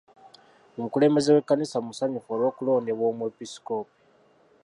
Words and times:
Omukulembeze 0.77 1.29
w'ekkanisa 1.35 1.77
musanyufu 1.85 2.29
olw'okulondebwa 2.35 3.05
omwepisikoopi. 3.11 3.95